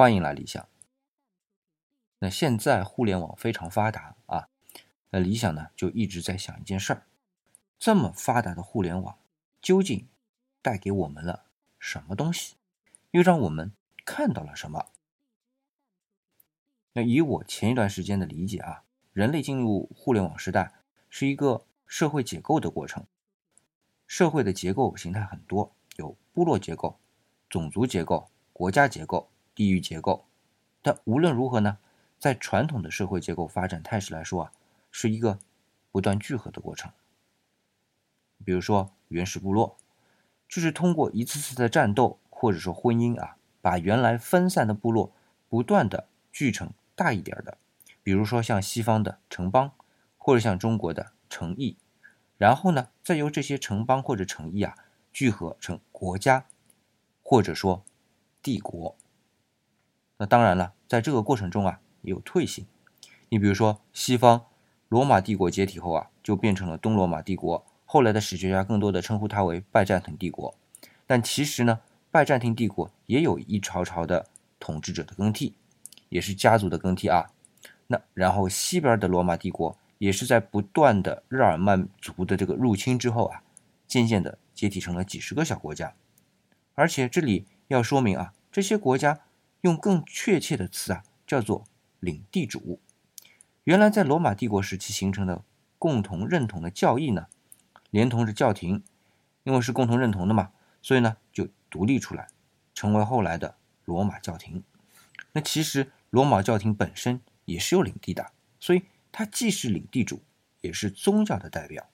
[0.00, 0.66] 欢迎来理想。
[2.20, 4.48] 那现在互联网非常发达啊，
[5.10, 7.06] 那理想呢就一直在想一件事儿：
[7.78, 9.18] 这么发达的互联网，
[9.60, 10.08] 究竟
[10.62, 11.44] 带给我们了
[11.78, 12.56] 什么东西？
[13.10, 13.72] 又让我们
[14.06, 14.86] 看到了什么？
[16.94, 20.72] 那以我前一段时间的理解啊，人类进入互联网时代
[21.10, 23.04] 是一个社会解构的过程。
[24.06, 26.98] 社会的结构形态很多，有部落结构、
[27.50, 29.28] 种族结构、国家结构、
[29.60, 30.24] 地域结构。
[30.80, 31.76] 但无论如何呢？
[32.18, 34.52] 在传统的社会结构发展态势来说啊，
[34.90, 35.38] 是一个
[35.90, 36.90] 不断聚合的过程。
[38.42, 39.76] 比如说原始部落，
[40.48, 45.12] 就是通过一次次的战斗或者说婚姻啊，把原来分散的部落
[45.50, 47.58] 不断的聚成大一点的。
[48.02, 49.72] 比如说像西方的城邦，
[50.16, 51.76] 或者像中国的城邑，
[52.38, 54.74] 然后呢，再由这些城邦或者城邑啊
[55.12, 56.46] 聚合成国家，
[57.22, 57.84] 或者说
[58.42, 58.96] 帝国。
[60.20, 61.80] 那当然了，在这个过程中啊。
[62.02, 62.66] 也有退行，
[63.28, 64.46] 你比如说西方
[64.88, 67.62] 罗马帝国解体后啊，就变成了东罗马帝国。
[67.84, 70.54] 后来的史学家更多的称呼它为拜占庭帝国。
[71.06, 75.52] 但其实呢，拜占庭帝国也有一朝朝的统治者的更替，
[76.08, 77.26] 也是家族的更替啊。
[77.88, 83.42] 那然后西边的罗马帝国也是在不断的日耳曼族的这个入侵之后啊，
[83.86, 85.92] 渐渐的解体成了几十个小国家。
[86.74, 89.20] 而且这里要说明啊，这些国家
[89.62, 91.64] 用更确切的词啊，叫做。
[92.02, 92.80] 领地主，
[93.64, 95.44] 原来在罗马帝国时期形成的
[95.78, 97.26] 共同认同的教义呢，
[97.90, 98.82] 连同着教廷，
[99.42, 102.28] 因为是共同认同的嘛，所以呢就独立出来，
[102.74, 104.64] 成为后来的罗马教廷。
[105.32, 110.22] 那其实罗马教廷本身也是有领地的，所以它既是领地主，
[110.62, 111.86] 也是宗教的代表。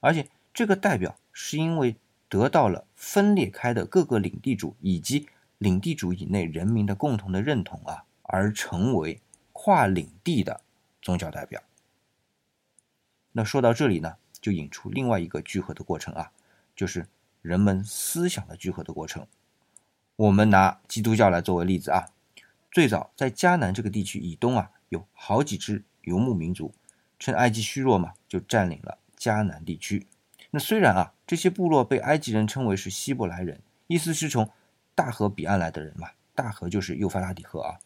[0.00, 1.96] 而且这个代表是因为
[2.30, 5.28] 得到了分裂开的各个领地主以及
[5.62, 9.20] 领地主以内人民的共同的认同啊，而成为。
[9.54, 10.62] 跨领地的
[11.00, 11.62] 宗教代表。
[13.32, 16.32] 那说到这里呢，就引出另外一个聚合的过程啊，
[16.74, 17.06] 就是
[17.42, 19.24] 人们思想的聚合的过程。
[20.16, 22.08] 我们拿基督教来作为例子啊，
[22.72, 26.74] 最早在迦南这个地区以东啊，有好几支游牧民族，
[27.18, 30.06] 趁埃及虚弱嘛，就占领了迦南地区。
[30.50, 34.50] 那虽然啊，这些部落被埃及人称为是希伯来人，意思是从
[34.94, 37.78] 大河彼岸来的人嘛，大河就是幼发拉底河啊。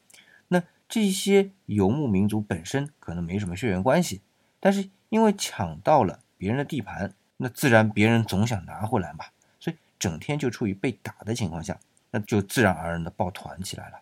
[0.48, 4.22] 那这些游牧民族本身可能没什么血缘关系，
[4.60, 9.24] 但是因为抢到了别人的地盘，那自然别人总想拿回来嘛，
[9.58, 11.78] 所以整天就处于被打的情况下，
[12.10, 14.00] 那就自然而然的抱团起来了，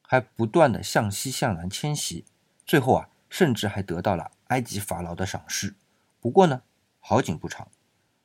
[0.00, 2.24] 还不断的向西向南迁徙，
[2.64, 5.74] 最后啊，甚至还得到了埃及法老的赏识。
[6.20, 6.62] 不过呢，
[7.00, 7.68] 好景不长，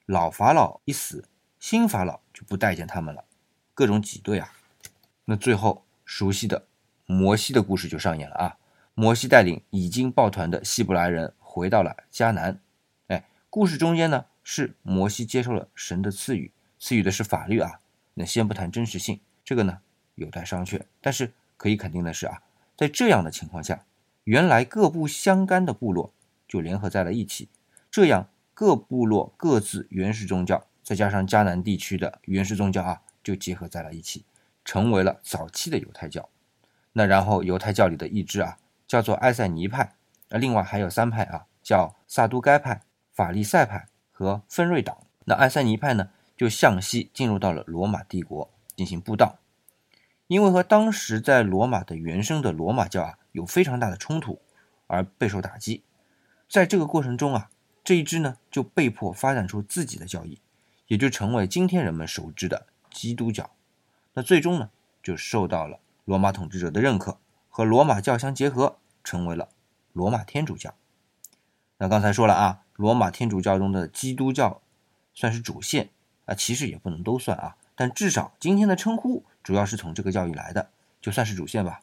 [0.06, 1.28] 老法老一死，
[1.60, 3.26] 新法老就不待见他们了，
[3.78, 4.52] 各种挤兑啊，
[5.26, 6.66] 那最后熟悉的。
[7.06, 8.58] 摩西的故事就上演了啊！
[8.96, 12.60] 摩西带领已经抱团的希伯来人回到了迦南。
[13.06, 17.80] 哎，故事中间呢是摩西接受了神的赐予，赐予的是法律啊。
[18.16, 19.78] 那先不谈真实性，这个呢
[20.16, 20.82] 有待商榷。
[21.00, 22.42] 但是可以肯定的是啊，
[22.76, 23.86] 在这样的情况下，
[24.24, 26.12] 原来各不相干的部落
[26.48, 27.48] 就联合在了一起，
[27.92, 34.24] 这样各部落各自原始宗教，再加上迦南地区的原始宗教啊，就结合在了一起，
[34.64, 36.30] 成为了早期的犹太教。
[36.94, 38.58] 那然后犹太教里的一支啊，
[38.88, 39.96] 叫做埃塞尼派，
[40.30, 44.98] 那另外还有三派啊，叫萨都该派、法利赛派和分瑞党。
[45.26, 49.40] 那埃塞尼派呢，就向西进入到了罗马帝国进行布道，
[50.28, 54.40] 因为和当时在罗马的原生的罗马教啊有非常大的冲突，
[54.88, 55.84] 而备受打击。
[56.50, 57.50] 在这个过程中啊，
[57.84, 60.40] 这一支呢就被迫发展出自己的教义，
[60.88, 63.52] 也就成为今天人们熟知的基督教。
[64.14, 64.72] 那最终呢，
[65.04, 65.80] 就受到了。
[66.06, 69.50] 罗马统治者的认可和罗马教相结合，成为了
[69.94, 70.74] 罗马天主教。
[71.78, 74.62] 那刚才说了啊，罗马天主教中的基督教
[75.14, 75.90] 算是主线
[76.26, 81.82] 啊，其实也不能都算啊，但至少今天的称呼主要是从这个教义来的，就算是主线吧。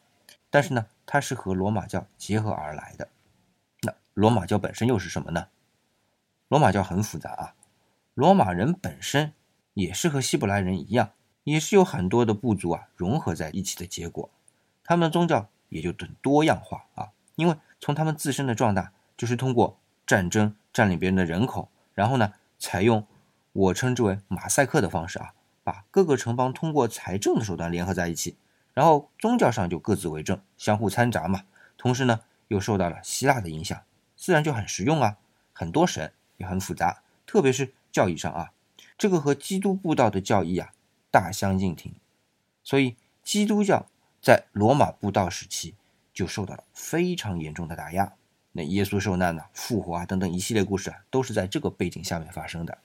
[0.49, 3.07] 但是呢，它是和罗马教结合而来的。
[3.83, 5.47] 那罗马教本身又是什么呢？
[6.47, 7.53] 罗马教很复杂啊，
[8.15, 9.33] 罗马人本身
[9.75, 11.11] 也是和希伯来人一样。
[11.43, 14.31] 也是有很多的部族啊融合在一起的结果，
[14.83, 17.09] 他们的宗教也就很多样化啊。
[17.35, 19.77] 因为从他们自身的壮大，就是通过
[20.07, 23.05] 战争占领别人的人口，然后呢，采用
[23.53, 25.33] 我称之为马赛克的方式啊，
[25.63, 28.35] 把各个城邦通过财政的手段联合在一起，
[28.73, 31.43] 然后宗教上就各自为政，相互掺杂嘛。
[31.77, 33.79] 同时呢，又受到了希腊的影响，
[34.15, 35.17] 自然就很实用啊。
[35.53, 38.51] 很多神也很复杂，特别是教义上啊，
[38.97, 40.71] 这个和基督布道的教义啊。
[41.11, 41.93] 大相径庭，
[42.61, 43.87] 所以基督教
[44.21, 45.73] 在罗马布道时期
[46.13, 48.11] 就受到了非常严重的打压。
[48.51, 52.79] 那耶稣受难呐、复活啊等等一系列故事啊，都是在这个背景下面发生的。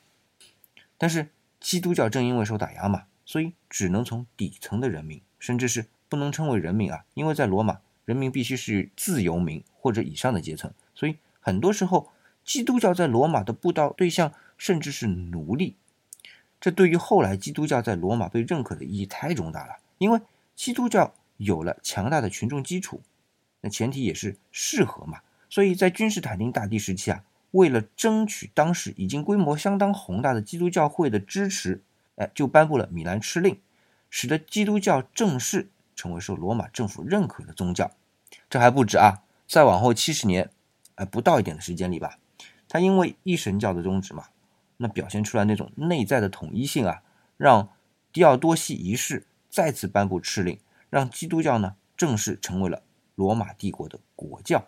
[0.96, 12.12] 但是基督教正因为受打压嘛，所以只能从底层的人民，甚至是不能称为人民啊，因为在罗马，人民必须是自由民或者以上的阶层，所以很多时候
[12.44, 15.74] 基督教在罗马的布道对象甚至是奴隶。
[16.60, 20.20] 这对于后来基督教在罗马被认可的意义太重大了，因为
[20.54, 23.00] 基督教有了强大的群众基础，
[23.62, 25.20] 那前提也是适合嘛。
[25.48, 31.82] 所以在君士坦丁大帝时期啊，为了争取当时已经规模相当宏大的基督教会的支持，
[32.16, 33.58] 哎，就颁布了米兰敕令，
[34.10, 37.90] 使得基督教正式成为受罗马政府认可的宗教。
[38.48, 40.50] 这还不止啊，再往后七十年，
[40.96, 42.18] 哎，不到一点的时间里吧，
[42.68, 44.26] 他因为一神教的宗旨嘛，
[44.82, 47.02] 那表现出来那种内在的统一性啊，
[47.36, 47.68] 让
[48.12, 52.82] 狄奥多西一世再次颁布敕令，让基督教呢正式成为了
[53.14, 54.66] 罗马帝国的国教。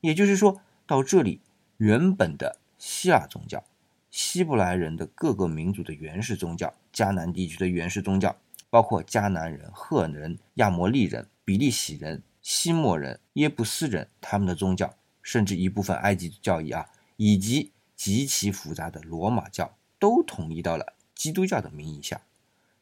[0.00, 1.40] 也就是说，到这里，
[1.76, 3.64] 原本的希腊宗教、
[4.10, 8.36] 希伯来人的各个民族的原始宗教、迦南地区的原始宗教，
[8.68, 17.70] 包括迦南人、赫人、亚摩利人、比利洗人、西莫人、耶布斯人他们的宗教，甚至一部分埃及教义啊，以及
[18.04, 22.20] 极其复杂的罗马教，都统一到了基督教的名义下。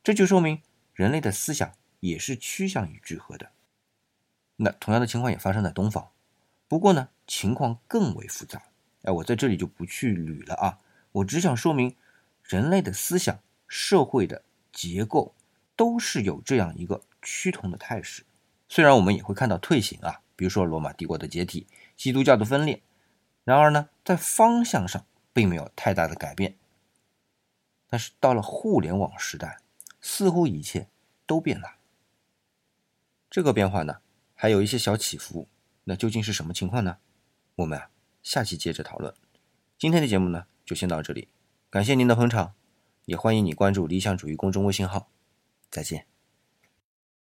[0.02, 0.60] 这就说明
[0.94, 1.70] 人类的思想
[2.00, 3.52] 也是趋向于聚合的。
[4.56, 6.08] 那同样的情况也发生在东方。
[6.66, 8.64] 不过呢，情况更为复杂。
[9.02, 10.80] 哎，我在这里就不去捋了啊。
[11.12, 11.94] 我只想说明，
[12.42, 13.38] 人类的思想、
[13.68, 14.42] 社会的
[14.72, 15.36] 结构
[15.76, 18.24] 都是有这样一个趋同的态势。
[18.68, 22.82] 虽然我们也会看到退行啊，比如说罗马帝国的解体、基督教的分裂，
[23.44, 26.56] 然而呢，在方向上并没有太大的改变。
[27.88, 29.60] 但是到了互联网时代，
[30.00, 30.88] 似乎一切
[31.26, 31.76] 都变了。
[33.30, 34.00] 这个变化呢，
[34.34, 35.48] 还有一些小起伏。
[35.84, 36.98] 那究竟是什么情况呢？
[37.56, 37.90] 我们啊，
[38.22, 39.12] 下期接着讨论。
[39.76, 41.28] 今天的节目呢，就先到这里，
[41.68, 42.54] 感谢您的捧场，
[43.06, 45.08] 也欢迎你关注理想主义公众微信号。
[45.70, 46.11] 再见。